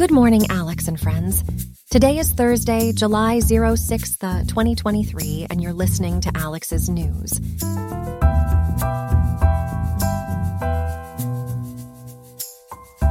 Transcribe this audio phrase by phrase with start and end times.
[0.00, 1.44] Good morning, Alex and friends.
[1.90, 7.32] Today is Thursday, July 06th, uh, 2023, and you're listening to Alex's News.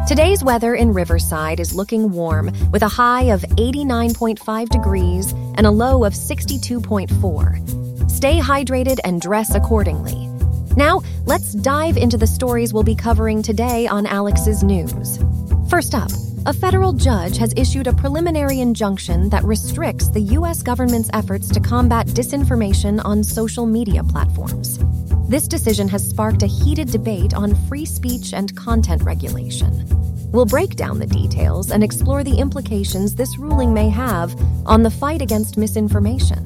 [0.07, 5.71] Today's weather in Riverside is looking warm with a high of 89.5 degrees and a
[5.71, 8.09] low of 62.4.
[8.09, 10.27] Stay hydrated and dress accordingly.
[10.75, 15.19] Now, let's dive into the stories we'll be covering today on Alex's News.
[15.69, 16.09] First up,
[16.45, 20.61] a federal judge has issued a preliminary injunction that restricts the U.S.
[20.63, 24.79] government's efforts to combat disinformation on social media platforms.
[25.27, 29.85] This decision has sparked a heated debate on free speech and content regulation.
[30.31, 34.35] We'll break down the details and explore the implications this ruling may have
[34.65, 36.45] on the fight against misinformation.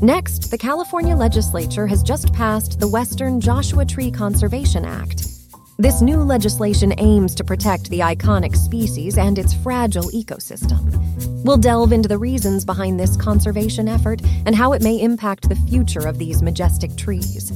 [0.00, 5.31] Next, the California legislature has just passed the Western Joshua Tree Conservation Act.
[5.78, 11.02] This new legislation aims to protect the iconic species and its fragile ecosystem.
[11.44, 15.56] We'll delve into the reasons behind this conservation effort and how it may impact the
[15.56, 17.50] future of these majestic trees.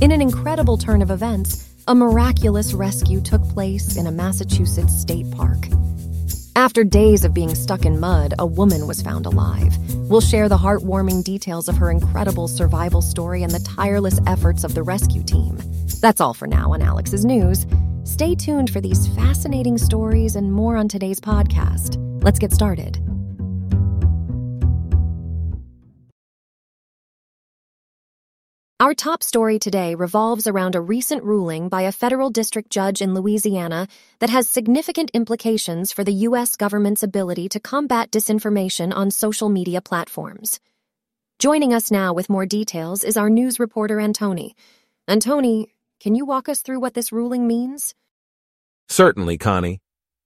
[0.00, 5.30] In an incredible turn of events, a miraculous rescue took place in a Massachusetts state
[5.30, 5.58] park.
[6.60, 9.74] After days of being stuck in mud, a woman was found alive.
[10.10, 14.74] We'll share the heartwarming details of her incredible survival story and the tireless efforts of
[14.74, 15.58] the rescue team.
[16.02, 17.64] That's all for now on Alex's News.
[18.04, 21.96] Stay tuned for these fascinating stories and more on today's podcast.
[22.22, 23.09] Let's get started.
[28.80, 33.12] Our top story today revolves around a recent ruling by a federal district judge in
[33.12, 33.86] Louisiana
[34.20, 36.56] that has significant implications for the U.S.
[36.56, 40.60] government's ability to combat disinformation on social media platforms.
[41.38, 44.56] Joining us now with more details is our news reporter, Antony.
[45.06, 47.94] Antony, can you walk us through what this ruling means?
[48.88, 49.82] Certainly, Connie.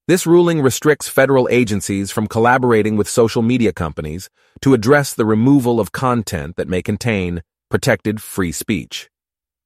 [0.06, 4.30] This ruling restricts federal agencies from collaborating with social media companies
[4.60, 7.42] to address the removal of content that may contain
[7.74, 9.10] protected free speech.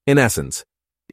[0.07, 0.65] In essence,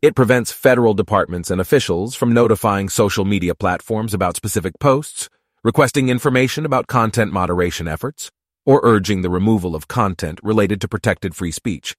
[0.02, 5.28] it prevents federal departments and officials from notifying social media platforms about specific posts,
[5.62, 8.32] requesting information about content moderation efforts,
[8.66, 11.98] or urging the removal of content related to protected free speech.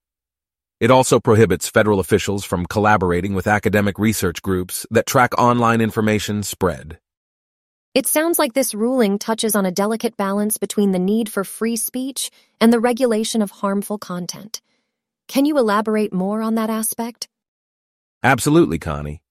[0.79, 6.41] It also prohibits federal officials from collaborating with academic research groups that track online information
[6.41, 6.97] spread.
[7.93, 11.75] It sounds like this ruling touches on a delicate balance between the need for free
[11.75, 14.59] speech and the regulation of harmful content.
[15.27, 17.27] Can you elaborate more on that aspect?
[18.23, 19.21] Absolutely, Connie.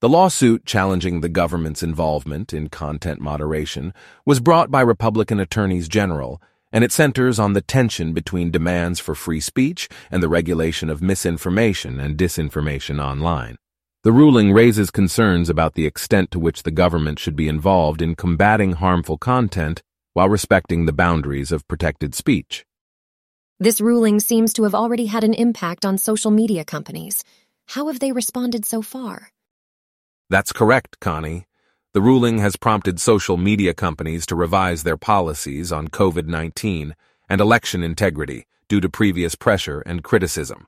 [0.00, 3.92] The lawsuit challenging the government's involvement in content moderation
[4.24, 6.40] was brought by Republican attorneys general,
[6.72, 11.02] and it centers on the tension between demands for free speech and the regulation of
[11.02, 13.56] misinformation and disinformation online.
[14.04, 18.14] The ruling raises concerns about the extent to which the government should be involved in
[18.14, 19.82] combating harmful content
[20.14, 22.64] while respecting the boundaries of protected speech.
[23.62, 27.24] This ruling seems to have already had an impact on social media companies.
[27.66, 29.28] How have they responded so far?
[30.30, 31.44] That's correct, Connie.
[31.92, 36.96] The ruling has prompted social media companies to revise their policies on COVID 19
[37.28, 40.66] and election integrity due to previous pressure and criticism.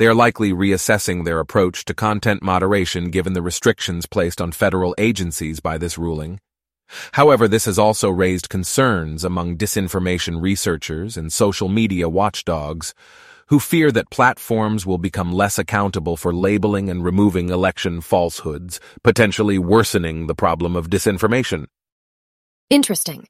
[0.00, 4.96] They are likely reassessing their approach to content moderation given the restrictions placed on federal
[4.98, 6.40] agencies by this ruling
[7.12, 12.94] However, this has also raised concerns among disinformation researchers and social media watchdogs
[13.48, 19.58] who fear that platforms will become less accountable for labeling and removing election falsehoods, potentially
[19.58, 21.66] worsening the problem of disinformation.
[22.70, 23.26] Interesting.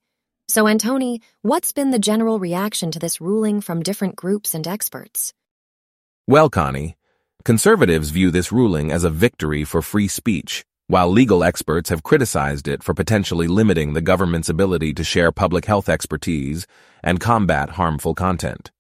[0.49, 5.33] So, Antony, what's been the general reaction to this ruling from different groups and experts?
[6.27, 6.97] Well, Connie,
[7.45, 12.69] conservatives view this ruling as a victory for free speech while legal experts have criticized
[12.69, 16.66] it for potentially limiting the government's ability to share public health expertise
[17.03, 18.70] and combat harmful content.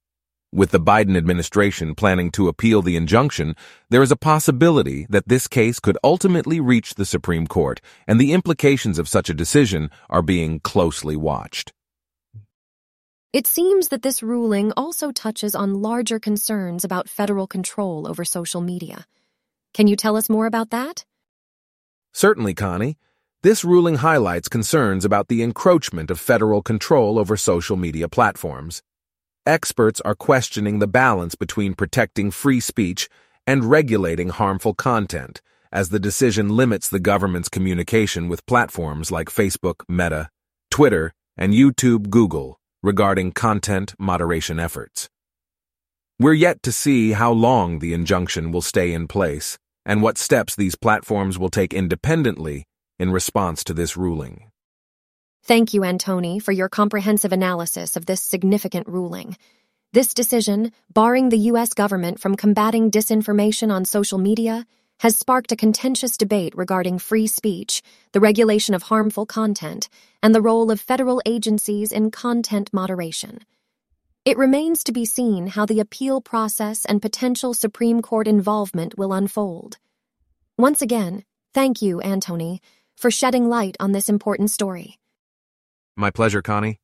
[0.54, 3.56] With the Biden administration planning to appeal the injunction,
[3.88, 8.34] there is a possibility that this case could ultimately reach the Supreme Court, and the
[8.34, 11.72] implications of such a decision are being closely watched.
[13.32, 18.60] It seems that this ruling also touches on larger concerns about federal control over social
[18.60, 19.06] media.
[19.72, 21.06] Can you tell us more about that?
[22.12, 22.98] Certainly, Connie.
[23.42, 28.82] This ruling highlights concerns about the encroachment of federal control over social media platforms.
[29.44, 33.08] Experts are questioning the balance between protecting free speech
[33.44, 35.42] and regulating harmful content,
[35.72, 40.28] as the decision limits the government's communication with platforms like Facebook, Meta,
[40.70, 45.08] Twitter, and YouTube Google regarding content moderation efforts.
[46.20, 50.56] We're yet to see how long the injunction will stay in place and what steps
[50.56, 52.64] these platforms will take independently
[52.98, 54.50] in response to this ruling.
[55.44, 59.36] Thank you, Antony, for your comprehensive analysis of this significant ruling.
[59.92, 61.74] This decision, barring the U.S.
[61.74, 64.64] government from combating disinformation on social media,
[65.00, 67.82] has sparked a contentious debate regarding free speech,
[68.12, 69.88] the regulation of harmful content,
[70.22, 73.40] and the role of federal agencies in content moderation.
[74.24, 79.12] It remains to be seen how the appeal process and potential Supreme Court involvement will
[79.12, 79.78] unfold.
[80.56, 82.60] Once again, thank you, Antony,
[82.96, 85.00] for shedding light on this important story.
[85.96, 86.78] My pleasure, Connie.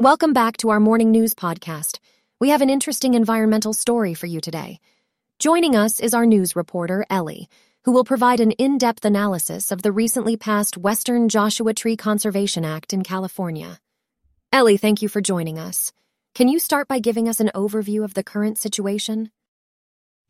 [0.00, 2.00] Welcome back to our morning news podcast.
[2.40, 4.80] We have an interesting environmental story for you today.
[5.38, 7.48] Joining us is our news reporter, Ellie,
[7.84, 12.64] who will provide an in depth analysis of the recently passed Western Joshua Tree Conservation
[12.64, 13.78] Act in California.
[14.52, 15.92] Ellie, thank you for joining us.
[16.34, 19.30] Can you start by giving us an overview of the current situation?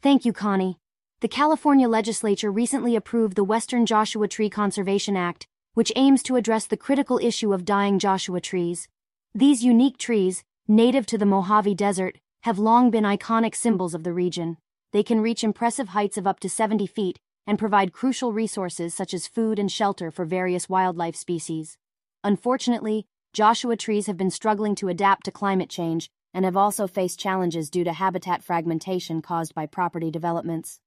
[0.03, 0.79] Thank you, Connie.
[1.21, 6.67] The California legislature recently approved the Western Joshua Tree Conservation Act, which aims to address
[6.67, 8.89] the critical issue of dying Joshua trees.
[9.35, 14.13] These unique trees, native to the Mojave Desert, have long been iconic symbols of the
[14.13, 14.59] region.
[14.93, 19.15] They can reach impressive heights of up to 70 feet and provide crucial resources such
[19.15, 21.79] as food and shelter for various wildlife species.
[22.23, 27.21] Unfortunately, Joshua trees have been struggling to adapt to climate change and have also faced
[27.21, 30.81] challenges due to habitat fragmentation caused by property developments.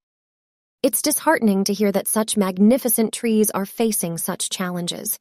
[0.82, 5.20] It's disheartening to hear that such magnificent trees are facing such challenges.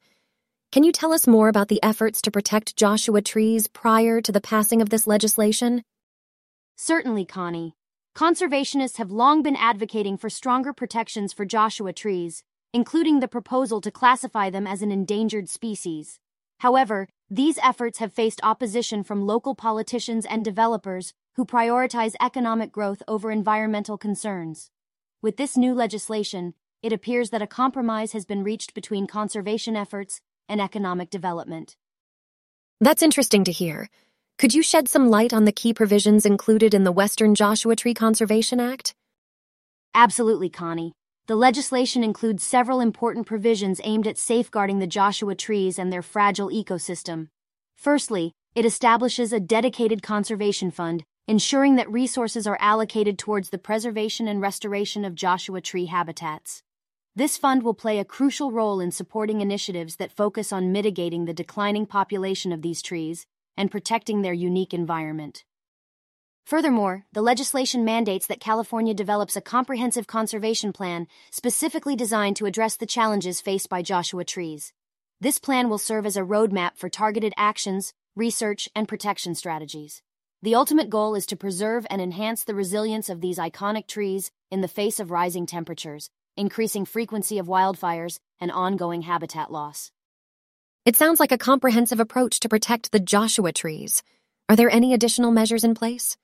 [0.73, 4.41] Can you tell us more about the efforts to protect Joshua trees prior to the
[4.41, 5.81] passing of this legislation?
[6.75, 7.73] Certainly, Connie.
[8.17, 12.43] Conservationists have long been advocating for stronger protections for Joshua trees,
[12.73, 16.19] including the proposal to classify them as an endangered species.
[16.63, 23.03] However, these efforts have faced opposition from local politicians and developers who prioritize economic growth
[23.05, 24.71] over environmental concerns.
[25.21, 30.21] With this new legislation, it appears that a compromise has been reached between conservation efforts
[30.47, 31.75] and economic development.
[32.79, 33.89] That's interesting to hear.
[34.37, 37.93] Could you shed some light on the key provisions included in the Western Joshua Tree
[37.93, 38.95] Conservation Act?
[39.93, 40.93] Absolutely, Connie.
[41.25, 46.49] The legislation includes several important provisions aimed at safeguarding the Joshua trees and their fragile
[46.49, 47.29] ecosystem.
[47.77, 54.27] Firstly, it establishes a dedicated conservation fund, ensuring that resources are allocated towards the preservation
[54.27, 56.61] and restoration of Joshua tree habitats.
[57.15, 61.33] This fund will play a crucial role in supporting initiatives that focus on mitigating the
[61.33, 63.25] declining population of these trees
[63.55, 65.45] and protecting their unique environment.
[66.45, 72.75] Furthermore, the legislation mandates that California develops a comprehensive conservation plan specifically designed to address
[72.75, 74.73] the challenges faced by Joshua trees.
[75.21, 80.01] This plan will serve as a roadmap for targeted actions, research, and protection strategies.
[80.41, 84.59] The ultimate goal is to preserve and enhance the resilience of these iconic trees in
[84.59, 89.91] the face of rising temperatures, increasing frequency of wildfires, and ongoing habitat loss.
[90.85, 94.03] It sounds like a comprehensive approach to protect the Joshua trees.
[94.49, 96.17] Are there any additional measures in place?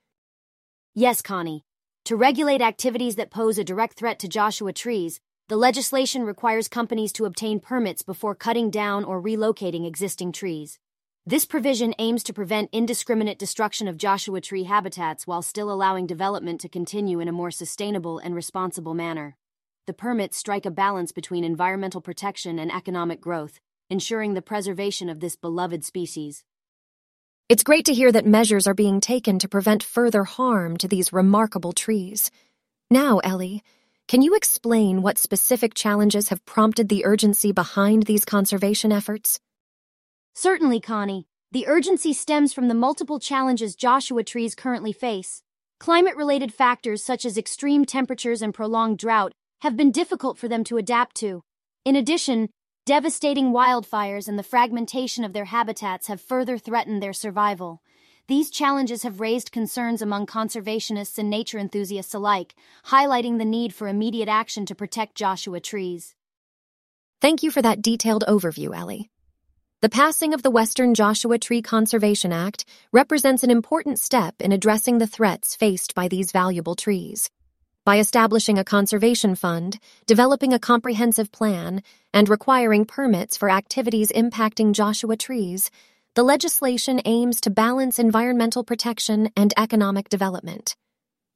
[0.95, 1.63] Yes, Connie.
[2.05, 7.11] To regulate activities that pose a direct threat to Joshua trees, the legislation requires companies
[7.13, 10.79] to obtain permits before cutting down or relocating existing trees.
[11.25, 16.61] This provision aims to prevent indiscriminate destruction of Joshua tree habitats while still allowing development
[16.61, 19.35] to continue in a more sustainable and responsible manner
[19.89, 23.59] the permits strike a balance between environmental protection and economic growth,
[23.89, 26.43] ensuring the preservation of this beloved species.
[27.49, 31.11] It's great to hear that measures are being taken to prevent further harm to these
[31.11, 32.29] remarkable trees.
[32.91, 33.63] Now, Ellie,
[34.07, 39.39] can you explain what specific challenges have prompted the urgency behind these conservation efforts?
[40.35, 41.25] Certainly, Connie.
[41.51, 45.41] The urgency stems from the multiple challenges Joshua trees currently face.
[45.79, 50.63] Climate related factors such as extreme temperatures and prolonged drought have been difficult for them
[50.65, 51.41] to adapt to.
[51.83, 52.49] In addition,
[52.85, 57.81] devastating wildfires and the fragmentation of their habitats have further threatened their survival.
[58.27, 62.55] These challenges have raised concerns among conservationists and nature enthusiasts alike,
[62.85, 66.15] highlighting the need for immediate action to protect Joshua trees.
[67.21, 69.09] Thank you for that detailed overview, Ellie.
[69.81, 74.97] The passing of the Western Joshua Tree Conservation Act represents an important step in addressing
[74.97, 77.29] the threats faced by these valuable trees
[77.85, 81.81] by establishing a conservation fund, developing a comprehensive plan,
[82.13, 85.71] and requiring permits for activities impacting Joshua trees,
[86.15, 90.75] the legislation aims to balance environmental protection and economic development.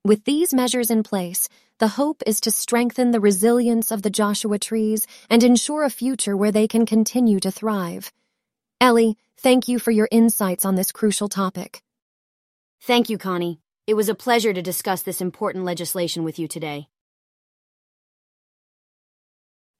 [0.06, 1.48] With these measures in place,
[1.80, 6.36] the hope is to strengthen the resilience of the Joshua trees and ensure a future
[6.36, 8.12] where they can continue to thrive.
[8.82, 11.82] Ellie, thank you for your insights on this crucial topic.
[12.82, 13.63] Thank you, Connie.
[13.86, 16.88] It was a pleasure to discuss this important legislation with you today.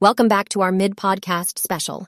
[0.02, 2.08] Welcome back to our mid podcast special.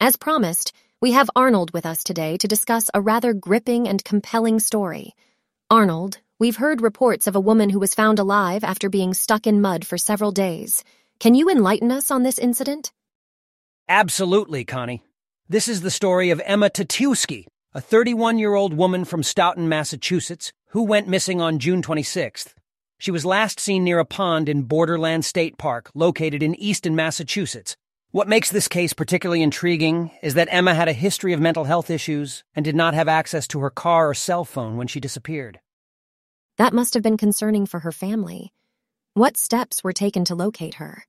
[0.00, 4.60] As promised, we have Arnold with us today to discuss a rather gripping and compelling
[4.60, 5.12] story.
[5.70, 9.60] Arnold, we've heard reports of a woman who was found alive after being stuck in
[9.60, 10.84] mud for several days.
[11.20, 12.92] Can you enlighten us on this incident?
[13.90, 15.02] Absolutely, Connie.
[15.50, 20.54] This is the story of Emma Tetewsky, a 31 year old woman from Stoughton, Massachusetts,
[20.68, 22.54] who went missing on June 26th.
[22.98, 27.76] She was last seen near a pond in Borderland State Park, located in Easton, Massachusetts.
[28.10, 31.90] What makes this case particularly intriguing is that Emma had a history of mental health
[31.90, 35.60] issues and did not have access to her car or cell phone when she disappeared.
[36.56, 38.54] That must have been concerning for her family.
[39.12, 41.04] What steps were taken to locate her?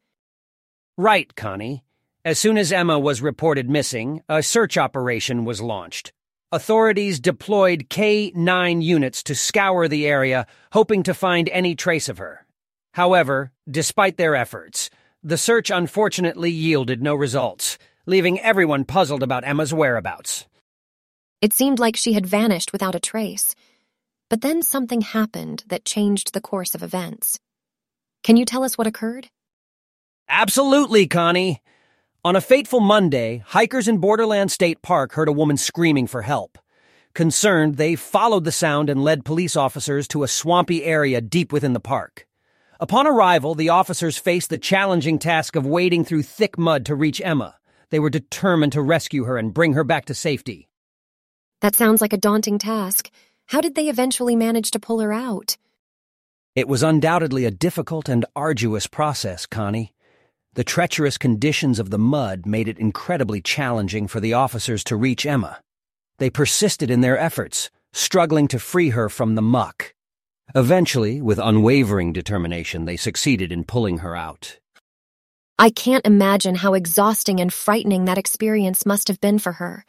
[0.97, 1.83] Right, Connie.
[2.25, 6.11] As soon as Emma was reported missing, a search operation was launched.
[6.53, 12.19] Authorities deployed K 9 units to scour the area, hoping to find any trace of
[12.19, 12.45] her.
[12.93, 14.89] However, despite their efforts,
[15.21, 20.45] the search unfortunately yielded no results, leaving everyone puzzled about Emma's whereabouts.
[21.41, 23.53] It seemed like she had vanished without a trace.
[24.29, 27.39] But then something happened that changed the course of events.
[28.23, 29.27] Can you tell us what occurred?
[30.29, 31.61] Absolutely, Connie.
[32.27, 36.57] On a fateful Monday, hikers in Borderland State Park heard a woman screaming for help.
[37.13, 41.71] Concerned, they followed the sound and led police officers to a swampy area deep within
[41.71, 42.27] the park.
[42.81, 47.21] Upon arrival, the officers faced the challenging task of wading through thick mud to reach
[47.23, 47.55] Emma.
[47.91, 50.67] They were determined to rescue her and bring her back to safety.
[51.61, 53.09] That sounds like a daunting task.
[53.45, 55.55] How did they eventually manage to pull her out?
[56.55, 59.93] It was undoubtedly a difficult and arduous process, Connie.
[60.57, 65.23] The treacherous conditions of the mud made it incredibly challenging for the officers to reach
[65.23, 65.59] Emma.
[66.17, 69.93] They persisted in their efforts, struggling to free her from the muck.
[70.55, 74.57] Eventually, with unwavering determination, they succeeded in pulling her out.
[75.59, 79.85] I can't imagine how exhausting and frightening that experience must have been for her.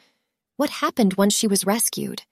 [0.58, 2.24] What happened once she was rescued?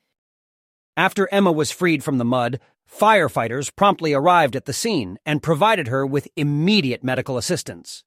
[0.95, 5.89] After Emma was freed from the mud, firefighters promptly arrived at the scene and provided
[5.89, 8.05] her with immediate medical assistance.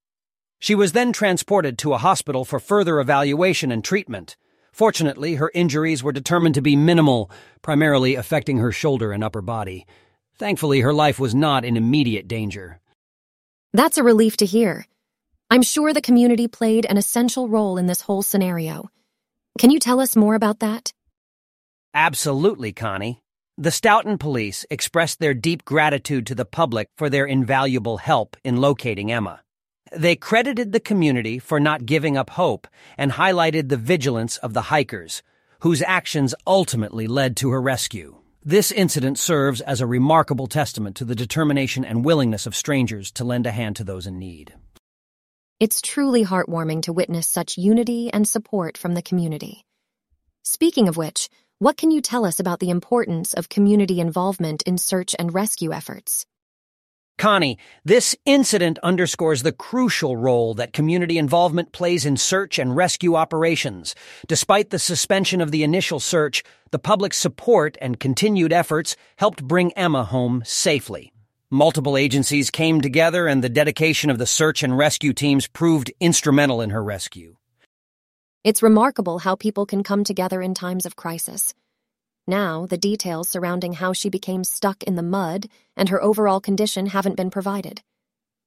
[0.60, 4.36] She was then transported to a hospital for further evaluation and treatment.
[4.74, 9.88] Fortunately, her injuries were determined to be minimal, primarily affecting her shoulder and upper body.
[10.38, 12.80] Thankfully, her life was not in immediate danger.
[13.74, 14.86] That's a relief to hear.
[15.50, 18.89] I'm sure the community played an essential role in this whole scenario.
[19.58, 20.94] Can you tell us more about that?
[21.94, 23.22] Absolutely, Connie.
[23.58, 28.58] The Stoughton police expressed their deep gratitude to the public for their invaluable help in
[28.58, 29.42] locating Emma.
[29.91, 32.67] They credited the community for not giving up hope
[32.98, 35.24] and highlighted the vigilance of the hikers,
[35.62, 38.17] whose actions ultimately led to her rescue.
[38.43, 43.24] This incident serves as a remarkable testament to the determination and willingness of strangers to
[43.24, 44.53] lend a hand to those in need.
[45.60, 49.65] It's truly heartwarming to witness such unity and support from the community.
[50.43, 54.77] Speaking of which, what can you tell us about the importance of community involvement in
[54.77, 56.25] search and rescue efforts?
[57.19, 63.15] Connie, this incident underscores the crucial role that community involvement plays in search and rescue
[63.15, 63.93] operations.
[64.27, 69.73] Despite the suspension of the initial search, the public's support and continued efforts helped bring
[69.73, 71.11] Emma home safely.
[71.51, 76.61] Multiple agencies came together and the dedication of the search and rescue teams proved instrumental
[76.61, 77.35] in her rescue.
[78.45, 81.53] It's remarkable how people can come together in times of crisis.
[82.29, 86.86] Now, the details surrounding how she became stuck in the mud and her overall condition
[86.86, 87.81] haven't been provided.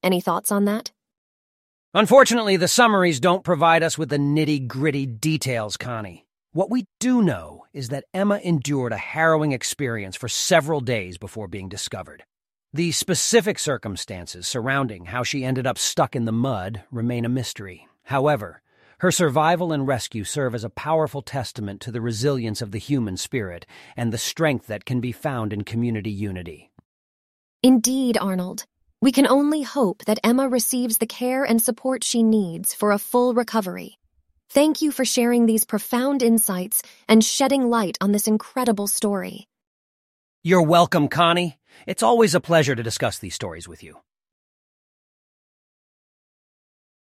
[0.04, 0.92] Any thoughts on that?
[1.92, 6.24] Unfortunately, the summaries don't provide us with the nitty gritty details, Connie.
[6.52, 11.48] What we do know is that Emma endured a harrowing experience for several days before
[11.48, 12.22] being discovered.
[12.72, 17.88] The specific circumstances surrounding how she ended up stuck in the mud remain a mystery.
[18.04, 18.61] However,
[19.02, 23.16] her survival and rescue serve as a powerful testament to the resilience of the human
[23.16, 23.66] spirit
[23.96, 26.70] and the strength that can be found in community unity.
[27.64, 28.64] Indeed, Arnold.
[29.00, 32.98] We can only hope that Emma receives the care and support she needs for a
[32.98, 33.98] full recovery.
[34.50, 39.48] Thank you for sharing these profound insights and shedding light on this incredible story.
[40.44, 41.58] You're welcome, Connie.
[41.88, 43.96] It's always a pleasure to discuss these stories with you.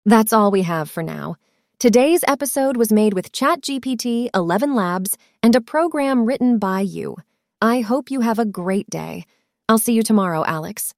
[0.05, 1.35] That's all we have for now.
[1.79, 7.15] Today's episode was made with ChatGPT ElevenLabs and a program written by you.
[7.61, 9.23] I hope you have a great day.
[9.69, 10.93] I'll see you tomorrow, Alex.